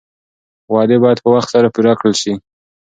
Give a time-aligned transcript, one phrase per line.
[0.73, 2.33] وعدې باید په وخت سره پوره کړل شي.